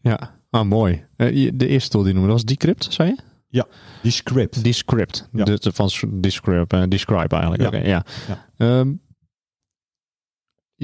Ja, 0.00 0.30
ah, 0.50 0.64
mooi. 0.68 1.04
Eh, 1.16 1.50
de 1.54 1.66
eerste 1.66 1.90
tool 1.90 2.02
die 2.02 2.14
noemde, 2.14 2.30
was 2.32 2.44
Decrypt, 2.44 2.86
zei 2.90 3.08
je? 3.50 3.64
Die 4.02 4.12
script. 4.12 4.64
Descript. 4.64 5.28
Ja. 5.32 5.44
De, 5.44 5.58
van 5.72 5.90
s- 5.90 6.04
Describe, 6.10 6.88
describe 6.88 7.36
eigenlijk. 7.36 7.62
Ja. 7.62 7.68
Oké, 7.68 7.78
ja. 7.88 8.04
Ja. 8.56 8.84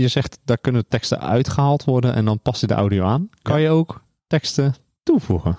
Je 0.02 0.08
zegt, 0.08 0.38
daar 0.44 0.58
kunnen 0.58 0.88
teksten 0.88 1.20
uitgehaald 1.20 1.84
worden 1.84 2.14
en 2.14 2.25
dan 2.25 2.40
past 2.40 2.60
je 2.60 2.66
de 2.66 2.75
audio 2.75 3.04
aan. 3.04 3.28
Kan 3.43 3.60
je 3.60 3.69
ook 3.69 4.02
teksten 4.26 4.75
toevoegen? 5.02 5.56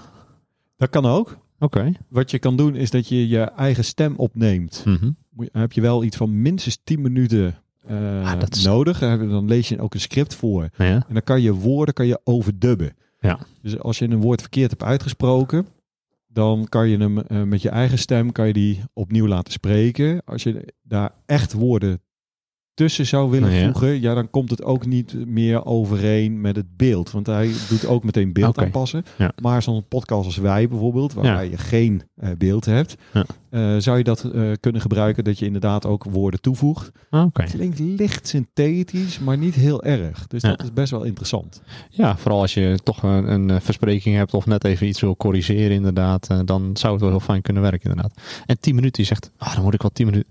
Dat 0.78 0.90
kan 0.90 1.06
ook. 1.06 1.38
Oké. 1.60 1.92
Wat 2.10 2.32
je 2.32 2.40
kan 2.40 2.56
doen 2.58 2.76
is 2.76 2.92
dat 2.92 3.08
je 3.08 3.28
je 3.28 3.40
eigen 3.42 3.84
stem 3.84 4.14
opneemt. 4.16 4.82
Mhm. 4.86 5.10
moet 5.30 5.50
heb 5.52 5.72
je 5.72 5.82
wel 5.82 6.04
iets 6.04 6.18
van 6.18 6.42
minstens 6.42 6.80
10 6.84 7.02
minuten 7.02 7.56
eh, 7.88 8.32
Ah, 8.32 8.40
dat 8.40 8.56
is- 8.56 8.64
nodig. 8.64 9.00
Dan 9.00 9.48
lees 9.48 9.70
je 9.70 9.80
ook 9.82 9.94
een 9.94 10.00
script 10.00 10.36
voor. 10.36 10.70
Ja. 10.78 10.86
En 10.86 11.14
dan 11.14 11.24
kan 11.24 11.42
je 11.42 11.54
woorden 11.54 11.94
kan 11.94 12.08
je 12.08 12.20
overdubben. 12.24 12.96
Ja. 13.20 13.40
Dus 13.62 13.80
als 13.80 14.00
je 14.00 14.10
een 14.10 14.22
woord 14.22 14.42
verkeerd 14.42 14.70
hebt 14.70 14.84
uitgesproken, 14.84 15.68
dan 16.28 16.66
kan 16.70 16.90
je 16.90 16.98
hem 16.98 17.20
eh, 17.20 17.44
met 17.44 17.62
je 17.62 17.70
eigen 17.70 17.98
stem 17.98 18.32
kan 18.32 18.48
je 18.48 18.54
die 18.54 18.84
opnieuw 18.94 19.28
laten 19.28 19.54
spreken. 19.54 20.22
Als 20.26 20.44
je 20.44 20.74
daar 20.84 21.12
echt 21.26 21.54
woorden 21.54 22.02
tussen 22.78 23.06
zou 23.06 23.30
willen 23.30 23.52
Ja. 23.52 23.64
voegen, 23.66 24.02
ja, 24.02 24.14
dan 24.14 24.30
komt 24.30 24.50
het 24.50 24.64
ook 24.64 24.86
niet 24.86 25.28
meer 25.28 25.66
overeen 25.66 26.42
met 26.42 26.56
het 26.56 26.78
beeld. 26.78 27.12
Want 27.12 27.28
hij 27.28 27.52
doet 27.70 27.86
ook 27.86 28.04
meteen 28.04 28.34
beeld 28.34 28.50
Oké. 28.50 28.64
aanpassen. 28.66 29.04
Ja. 29.18 29.32
Maar 29.42 29.62
zo'n 29.62 29.88
podcast 29.88 30.26
als 30.26 30.38
wij 30.38 30.68
bijvoorbeeld, 30.68 31.14
waarbij 31.14 31.50
je 31.50 31.58
geen 31.58 32.02
eh, 32.16 32.30
beeld 32.38 32.66
hebt, 32.66 32.96
Eh, 33.50 33.76
zou 33.78 33.98
je 33.98 34.04
dat 34.04 34.24
eh, 34.24 34.42
kunnen 34.60 34.82
gebruiken 34.82 35.24
dat 35.24 35.40
je 35.40 35.46
inderdaad 35.46 35.86
ook 35.86 36.04
woorden 36.04 36.42
toevoegt. 36.42 36.92
Ah, 37.10 37.26
Oké. 37.26 37.42
Het 37.42 37.52
klinkt 37.52 37.80
licht 37.80 38.28
synthetisch, 38.28 39.20
maar 39.20 39.38
niet 39.38 39.56
heel 39.56 39.84
erg. 39.84 40.28
Dus 40.28 40.42
Ja. 40.42 40.50
dat 40.50 40.64
is 40.64 40.74
best 40.74 40.92
wel 40.92 41.04
interessant. 41.04 41.62
Ja, 41.90 42.18
vooral 42.18 42.42
als 42.42 42.54
je 42.54 42.80
toch 42.84 43.04
een, 43.04 43.32
een 43.32 43.50
eh, 43.50 43.60
verspreking 43.60 44.16
hebt 44.16 44.34
of 44.34 44.46
net 44.46 44.64
even 44.64 44.88
iets 44.88 45.02
wil 45.02 45.16
corrigeren 45.18 45.72
inderdaad, 45.76 46.28
dan 46.46 46.70
zou 46.78 46.92
het 46.94 47.02
wel 47.02 47.12
heel 47.12 47.20
fijn 47.20 47.42
kunnen 47.42 47.62
werken 47.64 47.90
inderdaad. 47.90 48.14
En 48.46 48.60
10 48.60 48.76
minuten, 48.76 49.02
je 49.04 49.08
zegt, 49.08 49.32
ah, 49.38 49.54
dan 49.56 49.64
moet 49.64 49.74
ik 49.74 49.82
wel 49.82 49.92
10 49.92 50.06
minuten. 50.06 50.30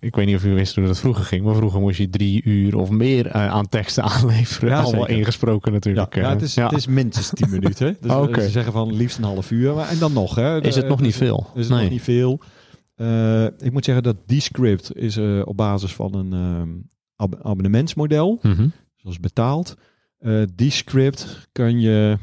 Ik 0.00 0.14
weet 0.16 0.26
niet 0.26 0.36
of 0.36 0.44
u 0.44 0.54
wist 0.54 0.74
hoe 0.76 0.86
dat 0.86 0.98
vroeger 0.98 1.24
ging, 1.24 1.44
maar 1.44 1.54
vroeger 1.54 1.80
moest 1.80 1.98
je 1.98 2.10
drie 2.10 2.42
uur 2.44 2.76
of 2.76 2.90
meer 2.90 3.32
aan 3.32 3.68
teksten 3.68 4.02
aanleveren. 4.10 4.68
Ja, 4.70 4.80
Allemaal 4.80 5.00
zeker. 5.02 5.16
ingesproken 5.18 5.72
natuurlijk. 5.72 6.14
ja, 6.14 6.30
het, 6.30 6.42
is, 6.42 6.56
het 6.56 6.72
is 6.72 6.86
minstens 6.86 7.30
10 7.34 7.50
minuten. 7.50 7.96
Dus 8.00 8.44
ze 8.44 8.50
zeggen 8.50 8.72
van 8.72 8.92
liefst 8.96 9.18
een 9.18 9.24
half 9.24 9.50
uur. 9.50 9.74
Maar, 9.74 9.88
en 9.88 9.98
dan 9.98 10.12
nog. 10.12 10.34
Hè. 10.34 10.62
Is 10.62 10.76
het 10.76 10.88
nog 10.88 11.00
niet 11.00 11.16
veel? 11.16 11.46
Is 11.54 11.60
het 11.64 11.72
Nee. 11.72 11.82
nog 11.82 11.90
niet 11.90 12.02
veel. 12.02 12.40
Eh, 12.96 13.44
ik 13.44 13.72
moet 13.72 13.84
zeggen 13.84 14.04
dat 14.04 14.16
Descript 14.26 14.96
is 14.96 15.16
eh, 15.16 15.40
op 15.44 15.56
basis 15.56 15.94
van 15.94 16.14
een 16.14 16.32
ehm, 16.32 16.68
ab- 17.16 17.40
abonnementsmodel. 17.42 18.38
Mhm. 18.42 18.68
Zoals 18.96 19.20
betaald. 19.20 19.76
Eh 20.18 20.42
Descript 20.54 21.48
kan 21.52 21.80
je... 21.80 22.18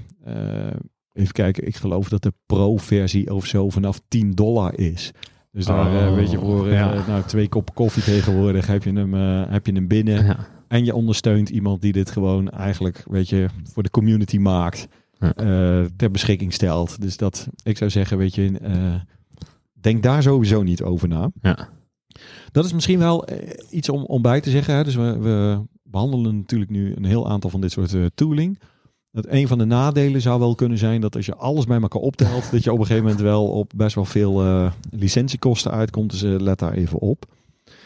even 1.13 1.33
kijken, 1.33 1.67
ik 1.67 1.75
geloof 1.75 2.09
dat 2.09 2.21
de 2.23 2.33
pro-versie 2.45 3.33
of 3.33 3.45
zo 3.45 3.69
vanaf 3.69 4.01
10 4.07 4.31
dollar 4.31 4.79
is. 4.79 5.11
Dus 5.51 5.65
daar 5.65 6.07
Oh, 6.09 6.15
weet 6.15 6.31
je 6.31 6.37
voor 6.37 6.67
ja. 6.67 7.07
nou, 7.07 7.23
twee 7.23 7.49
koppen 7.49 7.73
koffie 7.73 8.03
tegenwoordig 8.03 8.67
heb 8.67 8.83
je 8.83 8.91
hem, 8.93 9.13
heb 9.49 9.65
je 9.65 9.71
hem 9.73 9.87
binnen. 9.87 10.25
Ja. 10.25 10.47
En 10.67 10.85
je 10.85 10.95
ondersteunt 10.95 11.49
iemand 11.49 11.81
die 11.81 11.91
dit 11.91 12.11
gewoon 12.11 12.49
eigenlijk, 12.49 13.03
weet 13.07 13.29
je, 13.29 13.47
voor 13.63 13.83
de 13.83 13.89
community 13.89 14.37
maakt. 14.37 14.87
Ja. 15.19 15.33
ter 15.95 16.11
beschikking 16.11 16.53
stelt. 16.53 17.01
Dus 17.01 17.17
dat, 17.17 17.47
ik 17.63 17.77
zou 17.77 17.89
zeggen, 17.89 18.17
weet 18.17 18.35
je, 18.35 18.51
denk 19.83 20.03
daar 20.03 20.23
sowieso 20.23 20.63
niet 20.63 20.81
over 20.81 21.07
na. 21.07 21.31
Ja. 21.41 21.69
Dat 22.51 22.65
is 22.65 22.73
misschien 22.73 22.99
wel 22.99 23.25
eh, 23.25 23.59
iets 23.69 23.89
om, 23.89 24.03
om 24.03 24.21
bij 24.21 24.41
te 24.41 24.49
zeggen. 24.49 24.75
Hè. 24.75 24.83
Dus 24.83 24.95
we, 24.95 25.17
we 25.19 25.61
behandelen 25.83 26.37
natuurlijk 26.37 26.71
nu 26.71 26.95
een 26.95 27.05
heel 27.05 27.29
aantal 27.29 27.49
van 27.49 27.61
dit 27.61 27.71
soort 27.71 27.93
eh, 27.93 28.05
tooling. 28.15 28.59
Dat 29.11 29.25
een 29.27 29.47
van 29.47 29.57
de 29.57 29.65
nadelen 29.65 30.21
zou 30.21 30.39
wel 30.39 30.55
kunnen 30.55 30.77
zijn 30.77 31.01
dat 31.01 31.15
als 31.15 31.25
je 31.25 31.35
alles 31.35 31.65
bij 31.65 31.81
elkaar 31.81 32.01
optelt, 32.01 32.51
dat 32.51 32.63
je 32.63 32.71
op 32.71 32.79
een 32.79 32.85
gegeven 32.85 33.05
moment 33.05 33.21
wel 33.23 33.47
op 33.47 33.71
best 33.75 33.95
wel 33.95 34.05
veel 34.05 34.41
eh, 34.41 34.71
licentiekosten 34.89 35.71
uitkomt. 35.71 36.11
Dus 36.11 36.21
let 36.21 36.59
daar 36.59 36.73
even 36.73 36.99
op. 36.99 37.25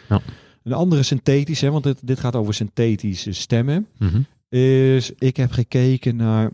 Ja. 0.09 0.21
Een 0.63 0.73
andere 0.73 1.03
synthetische, 1.03 1.65
hè, 1.65 1.71
want 1.71 1.83
dit, 1.83 2.07
dit 2.07 2.19
gaat 2.19 2.35
over 2.35 2.53
synthetische 2.53 3.31
stemmen. 3.31 3.87
Mhm. 3.97 4.21
is, 4.49 5.11
ik 5.17 5.37
heb 5.37 5.51
gekeken 5.51 6.15
naar 6.15 6.51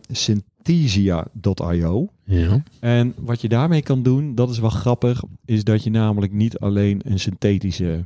Synthesia.io. 0.64 2.08
Ja. 2.26 2.64
En 2.80 3.14
wat 3.18 3.42
je 3.42 3.48
daarmee 3.50 3.82
kan 3.82 4.04
doen, 4.04 4.36
dat 4.36 4.50
is 4.50 4.60
wel 4.60 4.70
grappig, 4.70 5.24
is 5.46 5.64
dat 5.64 5.84
je 5.84 5.90
namelijk 5.90 6.32
niet 6.32 6.58
alleen 6.60 7.02
een 7.06 7.20
synthetische 7.20 8.06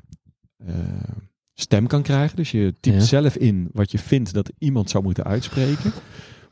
eh, 0.58 0.76
stem 1.54 1.88
kan 1.88 2.02
krijgen. 2.02 2.36
Dus 2.36 2.52
je 2.52 2.74
typt 2.80 2.96
Ja. 2.96 3.02
zelf 3.04 3.36
in 3.36 3.70
wat 3.72 3.92
je 3.92 3.98
vindt 3.98 4.34
dat 4.34 4.52
iemand 4.58 4.90
zou 4.90 5.04
moeten 5.04 5.24
uitspreken. 5.24 5.92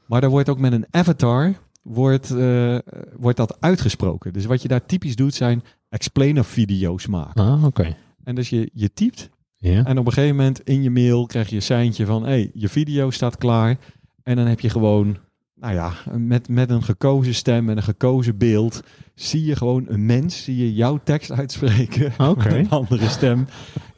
Maar 0.07 0.21
daar 0.21 0.29
wordt 0.29 0.49
ook 0.49 0.59
met 0.59 0.71
een 0.73 0.85
avatar 0.91 1.53
wordt, 1.81 2.31
eh, 2.31 2.77
wordt 3.17 3.37
dat 3.37 3.57
uitgesproken. 3.61 4.33
Dus 4.33 4.45
wat 4.45 4.61
je 4.61 4.67
daar 4.67 4.85
typisch 4.85 5.15
doet 5.15 5.33
zijn 5.33 5.61
explainer 5.89 6.45
video's 6.45 7.07
maken. 7.07 7.43
Ah, 7.43 7.63
oké. 7.63 7.95
En 8.23 8.35
dus 8.35 8.49
je, 8.49 8.69
je 8.73 8.93
typt 8.93 9.29
Ja. 9.57 9.85
en 9.85 9.97
op 9.97 10.05
een 10.05 10.13
gegeven 10.13 10.35
moment 10.35 10.59
in 10.63 10.83
je 10.83 10.89
mail 10.89 11.25
krijg 11.25 11.49
je 11.49 11.55
een 11.55 11.61
seintje 11.61 12.05
van... 12.05 12.23
hey, 12.25 12.49
je 12.53 12.69
video 12.69 13.09
staat 13.09 13.37
klaar. 13.37 13.77
En 14.23 14.35
dan 14.35 14.45
heb 14.45 14.59
je 14.59 14.69
gewoon, 14.69 15.17
nou 15.55 15.73
ja, 15.73 15.93
met, 16.11 16.47
met 16.47 16.69
een 16.69 16.83
gekozen 16.83 17.35
stem 17.35 17.69
en 17.69 17.77
een 17.77 17.83
gekozen 17.83 18.37
beeld... 18.37 18.81
zie 19.13 19.45
je 19.45 19.55
gewoon 19.55 19.85
een 19.87 20.05
mens, 20.05 20.43
zie 20.43 20.57
je 20.57 20.73
jouw 20.73 20.99
tekst 21.03 21.31
uitspreken 21.31 22.13
Oké. 22.17 22.43
met 22.43 22.53
een 22.59 22.69
andere 22.69 23.09
stem. 23.09 23.47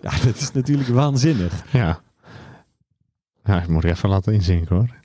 Ja, 0.02 0.12
dat 0.26 0.36
is 0.36 0.52
natuurlijk 0.52 0.90
waanzinnig. 0.90 1.64
Ja. 1.72 2.02
Ja, 3.44 3.62
ik 3.62 3.68
moet 3.68 3.84
er 3.84 3.90
even 3.90 4.10
laten 4.10 4.34
inzinken 4.34 4.76
hoor. 4.76 4.96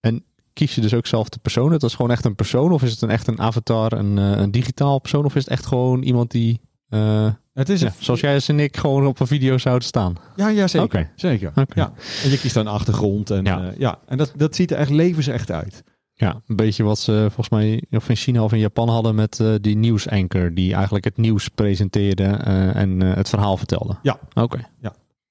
En 0.00 0.24
kies 0.52 0.74
je 0.74 0.80
dus 0.80 0.94
ook 0.94 1.06
zelf 1.06 1.28
de 1.28 1.38
persoon? 1.38 1.70
Dat 1.70 1.82
is 1.82 1.94
gewoon 1.94 2.10
echt 2.10 2.24
een 2.24 2.34
persoon? 2.34 2.72
Of 2.72 2.82
is 2.82 2.90
het 2.90 3.02
een, 3.02 3.10
echt 3.10 3.26
een 3.26 3.40
avatar, 3.40 3.92
een, 3.92 4.18
eh, 4.18 4.30
een 4.40 4.50
digitaal 4.50 4.98
persoon? 4.98 5.24
Of 5.24 5.34
is 5.34 5.44
het 5.44 5.52
echt 5.52 5.66
gewoon 5.66 6.02
iemand 6.02 6.30
die, 6.30 6.60
eh, 6.88 7.32
Het 7.52 7.68
is 7.68 7.80
ja, 7.80 7.92
zoals 7.98 8.20
jij 8.20 8.40
en 8.46 8.60
ik, 8.60 8.76
gewoon 8.76 9.06
op 9.06 9.20
een 9.20 9.26
video 9.26 9.58
zouden 9.58 9.84
staan? 9.88 10.14
Ja, 10.36 10.48
ja 10.48 10.66
zeker. 10.66 11.10
Zeker. 11.16 11.52
Ja. 11.74 11.92
En 12.24 12.30
je 12.30 12.38
kiest 12.38 12.54
dan 12.54 12.66
een 12.66 12.72
achtergrond. 12.72 13.30
En, 13.30 13.44
Ja. 13.44 13.58
ja. 13.62 13.72
ja. 13.78 13.98
en 14.06 14.16
dat, 14.18 14.32
dat 14.36 14.54
ziet 14.56 14.70
er 14.70 14.76
echt 14.76 14.90
levensecht 14.90 15.50
uit. 15.50 15.82
Ja, 16.14 16.40
een 16.46 16.56
beetje 16.56 16.82
wat 16.82 16.98
ze 16.98 17.12
volgens 17.20 17.48
mij 17.48 17.82
of 17.90 18.08
in 18.08 18.16
China 18.16 18.42
of 18.42 18.52
in 18.52 18.58
Japan 18.58 18.88
hadden 18.88 19.14
met 19.14 19.40
eh, 19.40 19.54
die 19.60 19.76
nieuwsanker. 19.76 20.54
Die 20.54 20.74
eigenlijk 20.74 21.04
het 21.04 21.16
nieuws 21.16 21.48
presenteerde 21.48 22.24
eh, 22.24 22.76
en 22.76 23.02
eh, 23.02 23.14
het 23.14 23.28
verhaal 23.28 23.56
vertelde. 23.56 23.96
Ja. 24.02 24.18
Oké. 24.34 24.58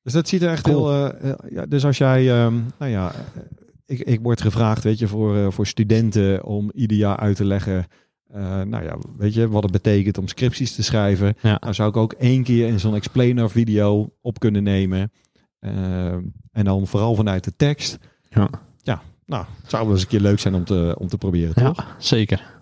Dus 0.04 0.14
dat 0.14 0.28
ziet 0.28 0.42
er 0.42 0.50
echt 0.50 0.62
Cool. 0.64 0.92
heel... 0.94 1.12
eh, 1.12 1.30
eh, 1.30 1.36
ja, 1.50 1.66
dus 1.66 1.86
als 1.86 1.98
jij... 1.98 2.30
ehm, 2.44 2.60
nou 2.80 2.92
ja, 2.92 3.12
eh, 3.12 3.42
ik, 3.86 4.00
ik 4.00 4.20
word 4.22 4.42
gevraagd, 4.42 4.84
weet 4.84 5.00
je, 5.00 5.08
voor, 5.08 5.38
eh, 5.38 5.48
voor 5.52 5.68
studenten 5.68 6.44
om 6.44 6.72
ieder 6.74 6.98
jaar 6.98 7.18
uit 7.18 7.36
te 7.36 7.46
leggen... 7.46 7.86
eh, 8.34 8.62
nou 8.62 8.84
ja, 8.84 8.98
weet 9.18 9.34
je, 9.34 9.50
wat 9.50 9.64
het 9.64 9.72
betekent 9.72 10.18
om 10.18 10.28
scripties 10.28 10.76
te 10.76 10.84
schrijven. 10.84 11.36
Ja. 11.42 11.58
Nou 11.62 11.74
zou 11.74 11.90
ik 11.90 11.98
ook 11.98 12.14
één 12.14 12.44
keer 12.44 12.68
in 12.68 12.80
zo'n 12.80 12.96
explainer 12.96 13.50
video 13.50 14.10
op 14.22 14.40
kunnen 14.40 14.64
nemen. 14.64 15.12
Ehm, 15.60 16.22
en 16.52 16.66
dan 16.66 16.88
vooral 16.88 17.16
vanuit 17.16 17.44
de 17.44 17.56
tekst. 17.56 17.98
Ja. 18.30 18.50
Ja, 18.84 19.02
nou, 19.26 19.46
het 19.62 19.70
zou 19.70 19.84
wel 19.84 19.94
eens 19.94 20.02
een 20.02 20.08
keer 20.08 20.20
leuk 20.20 20.40
zijn 20.40 20.56
om 20.56 20.64
te, 20.64 20.96
om 21.00 21.08
te 21.08 21.18
proberen, 21.18 21.54
toch? 21.54 21.78
Ja, 21.78 21.96
zeker. 22.00 22.60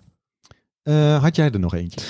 Eh, 0.83 1.21
had 1.21 1.35
jij 1.35 1.51
er 1.51 1.59
nog 1.59 1.73
eentje? 1.75 2.01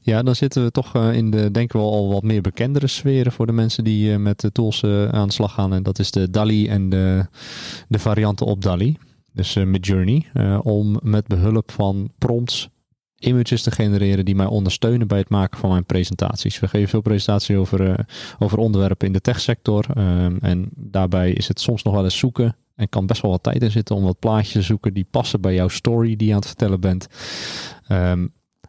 Ja, 0.00 0.22
dan 0.22 0.34
zitten 0.36 0.64
we 0.64 0.70
toch 0.70 0.94
eh, 0.94 1.12
in 1.12 1.30
de, 1.30 1.50
denken 1.50 1.78
we 1.78 1.84
al 1.84 2.08
wat 2.12 2.22
meer 2.22 2.40
bekendere 2.40 2.86
sferen 2.86 3.32
voor 3.32 3.46
de 3.46 3.52
mensen 3.52 3.84
die 3.84 4.12
eh, 4.12 4.18
met 4.18 4.40
de 4.40 4.52
tools 4.52 4.82
eh, 4.82 5.08
aan 5.08 5.26
de 5.26 5.32
slag 5.34 5.52
gaan. 5.54 5.72
En 5.72 5.82
dat 5.82 5.98
is 5.98 6.10
de 6.10 6.30
DALI 6.30 6.68
en 6.68 6.88
de, 6.88 7.26
de 7.88 7.98
varianten 7.98 8.46
op 8.46 8.62
DALI. 8.62 8.96
Dus 9.32 9.56
eh 9.56 9.64
Midjourney. 9.64 10.26
eh, 10.32 10.58
om 10.62 10.98
met 11.02 11.26
behulp 11.26 11.70
van 11.70 12.10
prompts 12.18 12.68
images 13.22 13.62
te 13.62 13.70
genereren 13.70 14.24
die 14.24 14.34
mij 14.34 14.46
ondersteunen 14.46 15.08
bij 15.08 15.18
het 15.18 15.28
maken 15.28 15.58
van 15.58 15.70
mijn 15.70 15.84
presentaties. 15.84 16.60
We 16.60 16.68
geven 16.68 16.88
veel 16.88 17.00
presentaties 17.00 17.56
over, 17.56 17.90
eh, 17.90 18.04
over 18.38 18.58
onderwerpen 18.58 19.06
in 19.06 19.12
de 19.12 19.20
techsector. 19.20 19.86
ehm, 19.94 20.36
en 20.40 20.68
daarbij 20.74 21.32
is 21.32 21.48
het 21.48 21.60
soms 21.60 21.82
nog 21.82 21.94
wel 21.94 22.04
eens 22.04 22.18
zoeken. 22.18 22.56
En 22.74 22.88
kan 22.88 23.06
best 23.06 23.22
wel 23.22 23.30
wat 23.30 23.42
tijd 23.42 23.62
in 23.62 23.70
zitten 23.70 23.96
om 23.96 24.02
wat 24.02 24.18
plaatjes 24.18 24.52
te 24.52 24.62
zoeken 24.62 24.94
die 24.94 25.06
passen 25.10 25.40
bij 25.40 25.54
jouw 25.54 25.68
story 25.68 26.16
die 26.16 26.26
je 26.26 26.32
aan 26.32 26.38
het 26.38 26.48
vertellen 26.48 26.80
bent. 26.80 27.06
Ehm, 27.86 28.26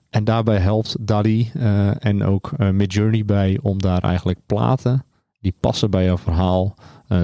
en 0.10 0.24
daarbij 0.24 0.58
helpt 0.58 0.96
DALI 1.00 1.52
eh, 1.54 2.06
en 2.06 2.24
ook 2.24 2.52
eh, 2.58 2.70
Midjourney 2.70 3.26
bij 3.26 3.60
om 3.62 3.82
daar 3.82 4.04
eigenlijk 4.04 4.40
platen 4.46 5.06
die 5.40 5.56
passen 5.60 5.90
bij 5.92 6.04
jouw 6.06 6.18
verhaal 6.18 6.76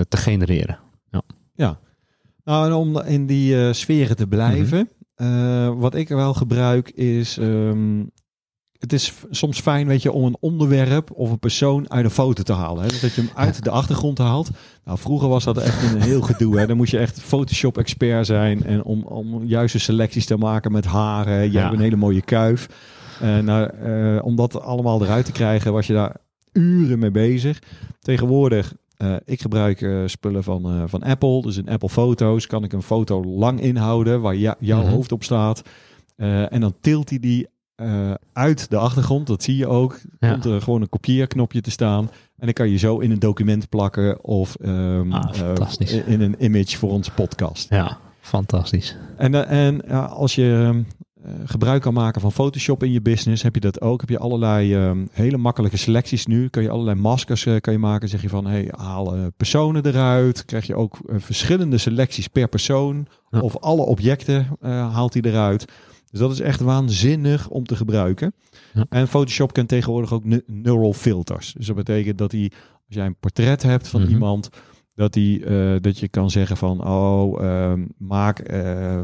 te 0.09 0.17
genereren. 0.17 0.79
Nou, 2.43 2.65
en 2.65 2.73
om 2.73 2.99
in 3.01 3.25
die 3.25 3.73
sferen 3.73 4.15
te 4.15 4.27
blijven, 4.27 4.89
eh, 5.19 5.73
wat 5.77 5.95
ik 5.95 6.07
wel 6.07 6.33
gebruik 6.33 6.89
is, 6.89 7.37
ehm, 7.37 8.03
het 8.79 8.93
is 8.93 9.13
soms 9.29 9.59
fijn, 9.59 9.87
weet 9.87 10.01
je, 10.01 10.11
om 10.11 10.25
een 10.25 10.37
onderwerp 10.39 11.11
of 11.11 11.29
een 11.31 11.39
persoon 11.39 11.91
uit 11.91 12.05
een 12.05 12.11
foto 12.11 12.43
te 12.43 12.53
halen. 12.53 12.81
Hè? 12.83 12.87
Dus 12.89 12.99
dat 12.99 13.13
je 13.13 13.21
hem 13.21 13.29
uit 13.35 13.63
de 13.63 13.69
achtergrond 13.69 14.17
haalt. 14.17 14.49
Nou, 14.85 14.97
vroeger 14.97 15.29
was 15.29 15.43
dat 15.43 15.57
echt 15.57 15.83
een 15.93 16.01
heel 16.01 16.21
gedoe. 16.21 16.59
Hè? 16.59 16.67
Dan 16.67 16.77
moest 16.77 16.91
je 16.91 16.97
echt 16.97 17.21
Photoshop-expert 17.21 18.25
zijn 18.25 18.63
en 18.63 18.83
om, 18.83 19.03
om 19.03 19.43
juiste 19.43 19.79
selecties 19.79 20.25
te 20.25 20.37
maken 20.37 20.71
met 20.71 20.85
haren. 20.85 21.43
Je 21.43 21.51
Ja. 21.51 21.61
hebt 21.61 21.73
een 21.73 21.79
hele 21.79 21.95
mooie 21.95 22.21
kuif. 22.21 22.67
Eh, 23.21 23.37
nou, 23.37 23.69
eh, 23.69 24.25
om 24.25 24.35
dat 24.35 24.61
allemaal 24.61 25.03
eruit 25.03 25.25
te 25.25 25.31
krijgen, 25.31 25.73
was 25.73 25.87
je 25.87 25.93
daar 25.93 26.15
uren 26.53 26.99
mee 26.99 27.11
bezig. 27.11 27.59
Tegenwoordig, 27.99 28.73
eh, 28.99 29.15
ik 29.25 29.41
gebruik 29.41 29.81
eh, 29.81 30.01
spullen 30.05 30.43
van, 30.43 30.65
eh, 30.65 30.83
van 30.85 31.03
Apple. 31.03 31.41
Dus 31.41 31.57
in 31.57 31.69
Apple 31.69 31.89
Foto's 31.89 32.47
kan 32.47 32.63
ik 32.63 32.73
een 32.73 32.81
foto 32.81 33.23
lang 33.23 33.61
inhouden 33.61 34.21
waar 34.21 34.35
jouw 34.35 34.81
Mhm. 34.81 34.89
hoofd 34.91 35.11
op 35.11 35.23
staat. 35.23 35.61
En 36.49 36.61
dan 36.61 36.73
tilt 36.81 37.09
hij 37.09 37.19
die 37.19 37.47
uit 38.33 38.69
de 38.69 38.77
achtergrond. 38.77 39.27
Dat 39.27 39.43
zie 39.43 39.57
je 39.57 39.67
ook. 39.67 39.99
Ja. 40.19 40.31
Komt 40.31 40.45
er 40.45 40.61
gewoon 40.61 40.81
een 40.81 40.89
kopieerknopje 40.89 41.61
te 41.61 41.71
staan. 41.71 42.03
En 42.37 42.45
dan 42.45 42.53
kan 42.53 42.69
je 42.69 42.77
zo 42.77 42.97
in 42.99 43.11
een 43.11 43.19
document 43.19 43.69
plakken 43.69 44.23
of 44.23 44.55
ehm, 44.55 45.11
Ah, 45.13 45.69
in 46.05 46.21
een 46.21 46.35
image 46.43 46.77
voor 46.77 46.89
onze 46.89 47.11
podcast. 47.11 47.69
Ja, 47.69 47.97
fantastisch. 48.19 48.95
En, 49.17 49.47
en 49.47 49.89
als 50.09 50.35
je 50.35 50.81
eh, 51.23 51.31
gebruik 51.45 51.81
kan 51.81 51.93
maken 51.93 52.21
van 52.21 52.31
Photoshop 52.31 52.83
in 52.83 52.91
je 52.91 53.01
business, 53.01 53.43
heb 53.43 53.53
je 53.53 53.61
dat 53.61 53.81
ook. 53.81 53.99
Heb 53.99 54.09
je 54.09 54.19
allerlei 54.19 54.75
ehm, 54.75 55.05
hele 55.11 55.37
makkelijke 55.37 55.77
selecties 55.77 56.25
nu. 56.25 56.47
Kan 56.47 56.63
je 56.63 56.69
allerlei 56.69 56.99
maskers 56.99 57.45
eh, 57.45 57.55
kan 57.59 57.73
je 57.73 57.79
maken. 57.79 58.09
Zeg 58.09 58.21
je 58.21 58.29
van, 58.29 58.45
hey, 58.45 58.71
haal 58.77 59.15
eh, 59.15 59.25
personen 59.37 59.85
eruit. 59.85 60.45
Krijg 60.45 60.67
je 60.67 60.75
ook 60.75 60.97
verschillende 61.07 61.77
selecties 61.77 62.27
per 62.27 62.47
persoon. 62.47 63.07
Ja. 63.29 63.39
Of 63.39 63.57
alle 63.57 63.81
objecten 63.81 64.47
haalt 64.61 65.13
hij 65.13 65.21
eruit. 65.23 65.65
Dus 66.11 66.19
dat 66.19 66.31
is 66.31 66.39
echt 66.39 66.59
waanzinnig 66.59 67.49
om 67.49 67.65
te 67.65 67.75
gebruiken. 67.75 68.33
Ja. 68.73 68.85
En 68.89 69.07
Photoshop 69.07 69.53
kent 69.53 69.67
tegenwoordig 69.69 70.13
ook 70.13 70.23
neural 70.45 70.93
filters. 70.93 71.53
Dus 71.57 71.67
dat 71.67 71.75
betekent 71.75 72.17
dat 72.17 72.31
hij, 72.31 72.51
als 72.87 72.95
jij 72.95 73.05
een 73.05 73.15
portret 73.19 73.63
hebt 73.63 73.87
van 73.87 74.01
Mhm. 74.01 74.11
iemand, 74.11 74.49
dat, 74.99 75.13
die, 75.13 75.45
eh, 75.45 75.75
dat 75.81 75.99
je 75.99 76.07
kan 76.07 76.29
zeggen 76.29 76.57
van, 76.57 76.87
oh, 76.87 77.43
ehm, 77.43 77.85
maak 77.97 78.39
eh, 78.39 78.93
eh, 78.93 79.01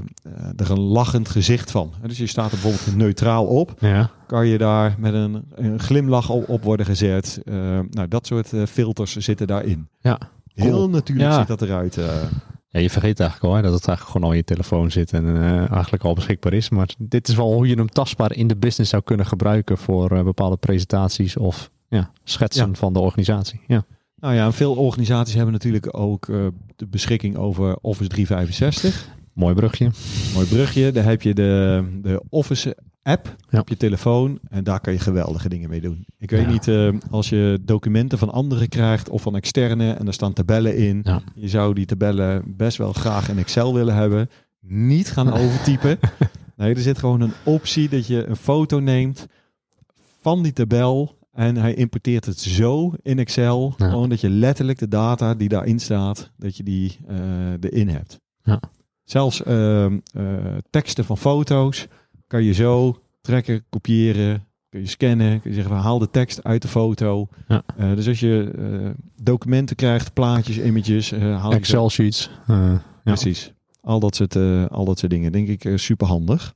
er 0.55 0.71
een 0.71 0.79
lachend 0.79 1.29
gezicht 1.29 1.71
van. 1.71 1.93
Dus 2.07 2.17
je 2.17 2.27
staat 2.27 2.51
er 2.51 2.59
bijvoorbeeld 2.61 2.95
neutraal 2.97 3.45
op, 3.45 3.73
Ja, 3.79 4.09
kan 4.27 4.47
je 4.47 4.57
daar 4.57 4.95
met 4.99 5.13
een, 5.13 5.43
een 5.55 5.79
glimlach 5.79 6.29
op, 6.29 6.49
op 6.49 6.63
worden 6.63 6.85
gezet. 6.85 7.41
Eh, 7.45 7.53
nou, 7.89 8.07
dat 8.07 8.27
soort 8.27 8.53
filters 8.67 9.15
zitten 9.15 9.47
daarin. 9.47 9.87
ja. 9.99 10.17
Heel 10.53 10.71
Cool. 10.71 10.89
natuurlijk 10.89 11.29
Ja. 11.29 11.37
ziet 11.39 11.47
dat 11.47 11.61
eruit. 11.61 11.95
Ja, 12.67 12.79
je 12.79 12.89
vergeet 12.89 13.19
eigenlijk 13.19 13.51
al 13.51 13.55
hè, 13.55 13.61
dat 13.63 13.73
het 13.73 13.87
eigenlijk 13.87 14.11
gewoon 14.11 14.23
al 14.27 14.31
in 14.31 14.37
je 14.37 14.43
telefoon 14.55 14.91
zit 14.91 15.13
en 15.13 15.37
eigenlijk 15.71 16.03
al 16.03 16.13
beschikbaar 16.13 16.53
is. 16.53 16.69
Maar 16.69 16.89
dit 16.97 17.27
is 17.27 17.35
wel 17.35 17.53
hoe 17.53 17.67
je 17.67 17.75
hem 17.75 17.89
tastbaar 17.89 18.33
in 18.33 18.47
de 18.47 18.55
business 18.55 18.89
zou 18.91 19.03
kunnen 19.03 19.25
gebruiken 19.25 19.77
voor 19.77 20.23
bepaalde 20.23 20.57
presentaties 20.57 21.37
of 21.37 21.69
ja, 21.87 22.11
schetsen 22.23 22.67
Ja. 22.67 22.73
van 22.73 22.93
de 22.93 22.99
organisatie. 22.99 23.61
Ja, 23.67 23.85
Nou 24.15 24.33
ja, 24.35 24.51
veel 24.51 24.73
organisaties 24.75 25.33
hebben 25.35 25.53
natuurlijk 25.53 25.97
ook 25.97 26.29
eh, 26.29 26.47
de 26.75 26.87
beschikking 26.87 27.37
over 27.37 27.75
Office 27.81 28.09
365. 28.09 29.09
mooi 29.33 29.55
brugje. 29.55 29.91
Mooi 30.33 30.47
brugje. 30.47 30.91
Daar 30.91 31.03
heb 31.03 31.21
je 31.21 31.33
de, 31.33 31.83
de 32.01 32.23
Office 32.29 32.77
app 33.03 33.35
Ja. 33.49 33.59
op 33.59 33.69
je 33.69 33.77
telefoon. 33.77 34.39
En 34.49 34.63
daar 34.63 34.79
kan 34.79 34.93
je 34.93 34.99
geweldige 34.99 35.49
dingen 35.49 35.69
mee 35.69 35.81
doen. 35.81 36.05
Ik 36.19 36.29
weet 36.29 36.41
Ja. 36.45 36.51
niet, 36.51 36.67
eh, 36.67 36.89
als 37.09 37.29
je 37.29 37.59
documenten 37.61 38.17
van 38.17 38.31
anderen 38.31 38.69
krijgt 38.69 39.09
of 39.09 39.21
van 39.21 39.35
externe 39.35 39.91
en 39.91 40.07
er 40.07 40.13
staan 40.13 40.33
tabellen 40.33 40.77
in. 40.77 40.99
Ja. 41.03 41.21
Je 41.35 41.47
zou 41.47 41.73
die 41.73 41.85
tabellen 41.85 42.43
best 42.57 42.77
wel 42.77 42.93
graag 42.93 43.29
in 43.29 43.37
Excel 43.37 43.73
willen 43.73 43.95
hebben. 43.95 44.29
Niet 44.67 45.11
gaan 45.11 45.33
overtypen. 45.33 45.99
nee, 46.57 46.73
er 46.75 46.81
zit 46.81 46.97
gewoon 46.97 47.21
een 47.21 47.33
optie 47.43 47.89
dat 47.89 48.07
je 48.07 48.25
een 48.25 48.35
foto 48.35 48.79
neemt 48.79 49.27
van 50.21 50.43
die 50.43 50.53
tabel. 50.53 51.17
En 51.35 51.55
hij 51.57 51.73
importeert 51.73 52.25
het 52.25 52.39
zo 52.39 52.93
in 53.01 53.19
Excel. 53.19 53.73
Ja. 53.77 53.89
Gewoon 53.89 54.09
dat 54.09 54.21
je 54.21 54.29
letterlijk 54.29 54.79
de 54.79 54.87
data 54.87 55.33
die 55.33 55.49
daarin 55.49 55.79
staat, 55.79 56.31
dat 56.37 56.57
je 56.57 56.63
die 56.63 56.97
eh, 57.07 57.17
erin 57.59 57.87
hebt. 57.87 58.19
Ja. 58.43 58.59
Zelfs 59.03 59.43
ehm, 59.43 59.99
eh, 60.13 60.23
teksten 60.69 61.05
van 61.05 61.17
foto's 61.17 61.87
kan 62.27 62.43
je 62.43 62.53
zo 62.53 63.01
trekken, 63.21 63.63
kopiëren, 63.69 64.45
kun 64.69 64.79
je 64.79 64.87
scannen. 64.87 65.41
Kun 65.41 65.49
je 65.49 65.55
zeggen, 65.55 65.75
haal 65.75 65.99
de 65.99 66.09
tekst 66.09 66.43
uit 66.43 66.61
de 66.61 66.67
foto. 66.67 67.27
Ja. 67.47 67.63
Eh, 67.77 67.95
dus 67.95 68.07
als 68.07 68.19
je 68.19 68.93
documenten 69.21 69.75
krijgt, 69.75 70.13
plaatjes, 70.13 70.59
images, 70.59 71.11
haal 71.11 71.51
Excel 71.51 71.89
sheets. 71.89 72.29
ja. 72.47 72.81
Precies. 73.03 73.53
Al 73.81 73.99
dat 73.99 74.15
soort, 74.15 74.35
al 74.69 74.85
dat 74.85 74.99
soort 74.99 75.11
dingen. 75.11 75.31
Denk 75.31 75.47
ik 75.47 75.71
super 75.75 76.07
handig. 76.07 76.55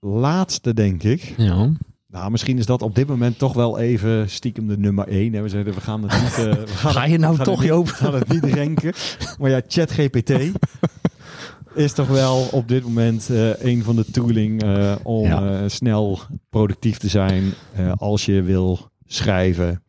Laatste 0.00 0.74
denk 0.74 1.02
ik. 1.02 1.34
Ja. 1.36 1.70
Nou, 2.10 2.30
misschien 2.30 2.58
is 2.58 2.66
dat 2.66 2.82
op 2.82 2.94
dit 2.94 3.06
moment 3.06 3.38
toch 3.38 3.52
wel 3.52 3.78
even 3.78 4.30
stiekem 4.30 4.66
de 4.68 4.78
nummer 4.78 5.08
één. 5.08 5.32
Hè. 5.32 5.42
We 5.42 5.48
zeiden, 5.48 5.74
we 5.74 5.80
gaan 5.80 6.02
het 6.02 6.22
niet... 6.22 6.46
eh, 6.46 6.52
we 6.54 6.66
gaan 6.66 6.92
Ga 7.02 7.04
je 7.04 7.18
nou 7.18 7.36
gaan 7.36 7.44
toch, 7.44 7.64
Joop? 7.64 7.88
We 7.88 7.94
gaan 7.94 8.14
het 8.14 8.28
niet 8.28 8.44
renken. 8.44 8.92
Maar 9.38 9.50
ja, 9.50 9.60
ChatGPT 9.68 10.30
is 11.74 11.92
toch 11.92 12.08
wel 12.08 12.48
op 12.52 12.68
dit 12.68 12.82
moment 12.82 13.30
eh, 13.30 13.62
een 13.62 13.82
van 13.82 13.96
de 13.96 14.04
tooling 14.10 14.62
eh, 14.62 14.94
om 15.02 15.26
Ja. 15.26 15.68
snel 15.68 16.18
productief 16.48 16.98
te 16.98 17.08
zijn 17.08 17.52
als 17.96 18.24
je 18.24 18.42
wil 18.42 18.90
schrijven. 19.06 19.82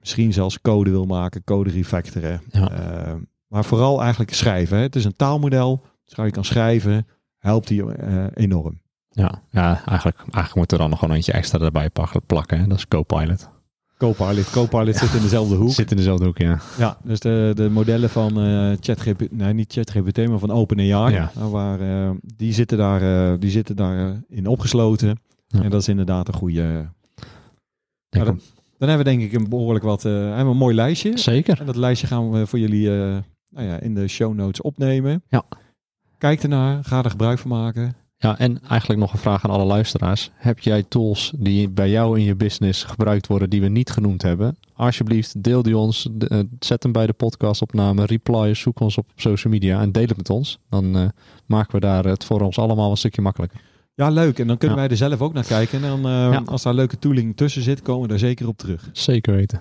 misschien 0.00 0.32
zelfs 0.32 0.60
code 0.60 0.90
wil 0.90 1.06
maken, 1.06 1.44
code 1.44 1.70
refactoren. 1.70 2.40
Ja. 2.50 2.70
Maar 3.48 3.64
vooral 3.64 4.00
eigenlijk 4.02 4.34
schrijven. 4.34 4.76
Hè. 4.76 4.82
Het 4.82 4.96
is 4.96 5.04
een 5.04 5.16
taalmodel. 5.16 5.84
Dus 6.04 6.24
je 6.24 6.30
kan 6.30 6.44
schrijven, 6.44 7.06
helpt 7.38 7.68
die 7.68 7.82
enorm. 8.34 8.81
Ja, 9.12 9.42
ja 9.50 9.68
eigenlijk, 9.86 10.18
eigenlijk 10.18 10.54
moet 10.54 10.72
er 10.72 10.78
dan 10.78 10.90
nog 10.90 10.98
gewoon 10.98 11.14
eentje 11.14 11.32
extra 11.32 11.58
erbij 11.58 11.90
plakken. 12.26 12.58
Hè? 12.60 12.66
Dat 12.66 12.78
is 12.78 12.88
Copilot. 12.88 13.48
Copilot. 13.98 14.50
Copilot 14.50 14.96
zit 14.96 15.14
in 15.14 15.22
dezelfde 15.22 15.54
hoek. 15.54 15.70
Zit 15.70 15.90
in 15.90 15.96
dezelfde 15.96 16.24
hoek, 16.24 16.38
ja. 16.38 16.58
Ja, 16.78 16.96
dus 17.04 17.20
de, 17.20 17.52
de 17.54 17.70
modellen 17.70 18.10
van 18.10 18.40
eh 18.40 18.76
ChatGPT, 18.80 19.32
nee 19.32 19.52
niet 19.52 19.72
ChatGPT, 19.72 20.28
maar 20.28 20.38
van 20.38 20.50
OpenAI, 20.50 21.12
Ja. 21.14 21.30
eh, 21.36 21.50
waar, 21.50 21.80
eh, 21.80 22.10
die 22.36 22.52
zitten 22.52 22.78
daar, 22.78 23.38
die 23.38 23.50
zitten 23.50 23.76
daar 23.76 24.22
in 24.28 24.46
opgesloten. 24.46 25.20
Ja. 25.46 25.62
En 25.62 25.70
dat 25.70 25.80
is 25.80 25.88
inderdaad 25.88 26.28
een 26.28 26.34
goede. 26.34 26.88
Dan, 28.08 28.24
dan 28.78 28.88
hebben 28.88 29.06
we 29.06 29.16
denk 29.16 29.22
ik 29.22 29.32
een 29.32 29.48
behoorlijk 29.48 29.84
wat, 29.84 30.02
hebben 30.02 30.44
we 30.44 30.50
een 30.50 30.56
mooi 30.56 30.74
lijstje. 30.74 31.18
Zeker. 31.18 31.60
En 31.60 31.66
dat 31.66 31.76
lijstje 31.76 32.06
gaan 32.06 32.30
we 32.30 32.46
voor 32.46 32.58
jullie 32.58 32.88
nou 33.50 33.66
ja, 33.66 33.80
in 33.80 33.94
de 33.94 34.08
show 34.08 34.34
notes 34.34 34.60
opnemen. 34.60 35.22
Ja. 35.28 35.42
Kijk 36.18 36.42
ernaar, 36.42 36.84
ga 36.84 37.02
er 37.04 37.10
gebruik 37.10 37.38
van 37.38 37.50
maken. 37.50 37.94
Ja, 38.22 38.38
en 38.38 38.60
eigenlijk 38.68 39.00
nog 39.00 39.12
een 39.12 39.18
vraag 39.18 39.44
aan 39.44 39.50
alle 39.50 39.64
luisteraars. 39.64 40.30
Heb 40.34 40.58
jij 40.58 40.82
tools 40.82 41.32
die 41.36 41.68
bij 41.68 41.90
jou 41.90 42.18
in 42.18 42.24
je 42.24 42.34
business 42.36 42.84
gebruikt 42.84 43.26
worden 43.26 43.50
die 43.50 43.60
we 43.60 43.68
niet 43.68 43.90
genoemd 43.90 44.22
hebben? 44.22 44.56
Alsjeblieft, 44.74 45.42
deel 45.42 45.62
die 45.62 45.76
ons. 45.76 46.08
eh, 46.28 46.38
zet 46.58 46.82
hem 46.82 46.92
bij 46.92 47.06
de 47.06 47.12
podcastopname. 47.12 48.04
Reply, 48.06 48.54
zoek 48.54 48.80
ons 48.80 48.98
op 48.98 49.10
social 49.16 49.52
media 49.52 49.80
en 49.80 49.92
deel 49.92 50.06
het 50.06 50.16
met 50.16 50.30
ons. 50.30 50.58
Dan 50.68 50.96
eh, 50.96 51.04
maken 51.46 51.74
we 51.74 51.80
daar 51.80 52.04
het 52.04 52.24
voor 52.24 52.40
ons 52.40 52.58
allemaal 52.58 52.90
een 52.90 52.96
stukje 52.96 53.22
makkelijker. 53.22 53.60
Ja, 53.94 54.08
leuk. 54.10 54.38
En 54.38 54.46
dan 54.46 54.56
kunnen 54.58 54.76
Ja. 54.76 54.82
wij 54.82 54.90
er 54.92 54.96
zelf 54.96 55.20
ook 55.20 55.32
naar 55.32 55.44
kijken. 55.46 55.82
En 55.82 55.88
dan, 55.88 56.04
eh, 56.06 56.32
Ja. 56.32 56.42
als 56.44 56.62
daar 56.62 56.74
leuke 56.74 56.98
tooling 56.98 57.36
tussen 57.36 57.62
zit, 57.62 57.82
komen 57.82 58.02
we 58.02 58.08
daar 58.08 58.18
zeker 58.18 58.48
op 58.48 58.58
terug. 58.58 58.88
Zeker 58.92 59.34
weten. 59.34 59.60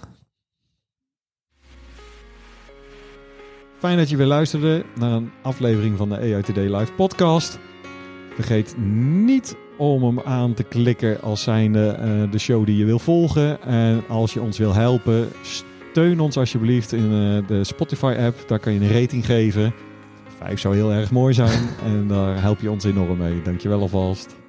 Fijn 3.78 3.98
dat 3.98 4.10
je 4.10 4.18
weer 4.18 4.26
luisterde 4.26 4.86
naar 5.00 5.12
een 5.12 5.32
aflevering 5.44 5.98
van 5.98 6.10
de 6.10 6.40
Today 6.46 6.76
Live 6.76 6.92
podcast. 6.94 7.60
Vergeet 8.42 8.76
niet 9.26 9.56
om 9.78 10.04
hem 10.04 10.20
aan 10.20 10.54
te 10.54 10.64
klikken 10.64 11.22
als 11.22 11.44
zijnde 11.44 11.88
eh, 11.88 12.32
de 12.32 12.38
show 12.38 12.66
die 12.66 12.78
je 12.78 12.86
wil 12.86 13.00
volgen. 13.00 13.62
En 13.62 14.04
als 14.08 14.34
je 14.34 14.42
ons 14.42 14.58
wil 14.58 14.74
helpen, 14.74 15.30
steun 15.42 16.20
ons 16.20 16.38
alsjeblieft 16.38 16.92
in 16.92 17.04
eh, 17.04 17.48
de 17.48 17.64
Spotify 17.64 18.16
app. 18.20 18.48
Daar 18.48 18.60
kan 18.60 18.74
je 18.74 18.80
een 18.80 19.02
rating 19.02 19.26
geven. 19.26 19.74
Vijf 20.38 20.60
zou 20.60 20.76
heel 20.76 20.92
erg 20.92 21.12
mooi 21.12 21.34
zijn 21.34 21.70
en 21.86 22.08
daar 22.08 22.42
help 22.42 22.62
je 22.62 22.72
ons 22.72 22.84
enorm 22.84 23.18
mee. 23.18 23.42
Dankjewel 23.42 23.82
alvast. 23.82 24.41